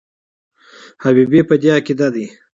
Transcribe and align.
حبیبي 1.03 1.41
په 1.49 1.55
دې 1.61 1.69
عقیده 1.77 2.07
دی. 2.15 2.25